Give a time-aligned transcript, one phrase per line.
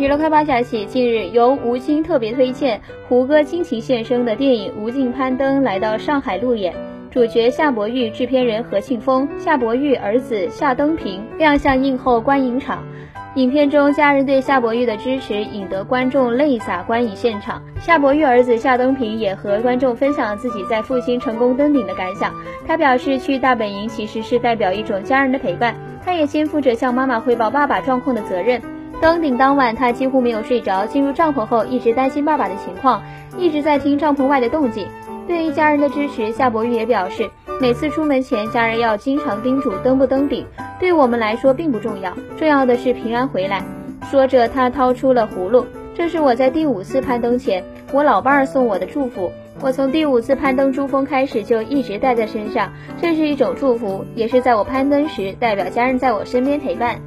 [0.00, 6.74] 娱乐快报消息，近日由吴京特别推荐、胡歌倾情献声的电影《无尽攀登》来到上海路演，
[7.10, 12.82] 主角夏伯玉、制片人何庆峰、夏伯玉儿子夏登平亮相映后观影场。
[13.34, 17.62] 影片中，家人对夏伯玉的支持引得观众泪洒观影现场。
[17.78, 22.32] 夏伯玉儿子夏登平也和观众分享自己在父亲成功登顶的感想。
[22.66, 28.62] 他表示，去大本营其实是代表一种家人的陪伴，他也肩负着向妈妈汇报爸爸状况的责任。
[29.00, 30.84] 登顶当晚，他几乎没有睡着。
[30.84, 33.02] 进入帐篷后，一直担心爸爸的情况，
[33.38, 34.86] 一直在听帐篷外的动静。
[35.26, 37.30] 对于家人的支持，夏伯玉也表示，
[37.60, 40.44] 每次出门前，家人要经常叮嘱登不登顶，
[40.78, 43.62] 对我们来说并不重要，重要的是平安回来。
[44.10, 45.64] 说着，他掏出了葫芦，
[45.94, 49.32] 这是我在第五次攀登前，我老伴儿送我的祝福。
[49.62, 52.70] 我从第五次攀登珠峰开始就一直带在身上，
[53.00, 56.98] 这是一种祝福，也是在我攀登时代表家人在我身边陪伴。